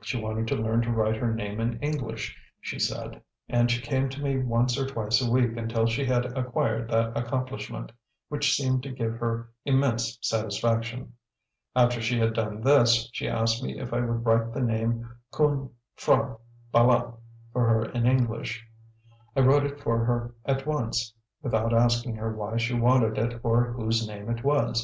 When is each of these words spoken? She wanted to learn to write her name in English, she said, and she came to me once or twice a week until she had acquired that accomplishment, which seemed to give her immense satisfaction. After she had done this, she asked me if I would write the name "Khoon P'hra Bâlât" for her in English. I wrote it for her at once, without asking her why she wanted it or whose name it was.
She 0.00 0.16
wanted 0.18 0.48
to 0.48 0.56
learn 0.56 0.80
to 0.80 0.90
write 0.90 1.16
her 1.16 1.34
name 1.34 1.60
in 1.60 1.78
English, 1.80 2.38
she 2.58 2.78
said, 2.78 3.20
and 3.50 3.70
she 3.70 3.82
came 3.82 4.08
to 4.08 4.22
me 4.22 4.38
once 4.38 4.78
or 4.78 4.86
twice 4.86 5.20
a 5.20 5.30
week 5.30 5.58
until 5.58 5.84
she 5.84 6.06
had 6.06 6.24
acquired 6.24 6.88
that 6.88 7.14
accomplishment, 7.14 7.92
which 8.30 8.56
seemed 8.56 8.82
to 8.84 8.90
give 8.90 9.16
her 9.16 9.50
immense 9.66 10.18
satisfaction. 10.22 11.12
After 11.76 12.00
she 12.00 12.18
had 12.18 12.32
done 12.32 12.62
this, 12.62 13.10
she 13.12 13.28
asked 13.28 13.62
me 13.62 13.78
if 13.78 13.92
I 13.92 14.00
would 14.00 14.24
write 14.24 14.54
the 14.54 14.62
name 14.62 15.06
"Khoon 15.34 15.68
P'hra 15.98 16.38
Bâlât" 16.72 17.14
for 17.52 17.68
her 17.68 17.84
in 17.90 18.06
English. 18.06 18.66
I 19.36 19.40
wrote 19.40 19.66
it 19.66 19.78
for 19.78 20.02
her 20.06 20.34
at 20.46 20.64
once, 20.64 21.12
without 21.42 21.74
asking 21.74 22.16
her 22.16 22.34
why 22.34 22.56
she 22.56 22.72
wanted 22.72 23.18
it 23.18 23.38
or 23.42 23.72
whose 23.74 24.08
name 24.08 24.30
it 24.30 24.42
was. 24.42 24.82